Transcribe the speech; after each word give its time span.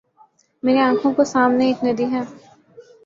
میرے 0.63 0.79
آنکھوں 0.81 1.11
کو 1.13 1.23
سامنے 1.25 1.65
ایک 1.67 1.83
ندی 1.83 2.05
ہے 2.11 2.21